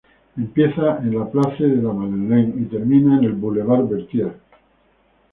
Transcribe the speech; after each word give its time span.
Empieza 0.37 0.97
en 1.03 1.15
la 1.19 1.29
Place 1.29 1.61
de 1.63 1.75
la 1.79 1.93
Madeleine 1.93 2.55
y 2.59 2.63
termina 2.65 3.19
en 3.19 3.23
el 3.25 3.33
Boulevard 3.33 3.87
Berthier. 3.87 4.33